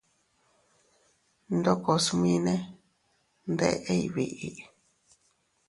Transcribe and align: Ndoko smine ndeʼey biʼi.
Ndoko 1.57 1.91
smine 2.05 2.55
ndeʼey 3.53 4.03
biʼi. 4.13 4.51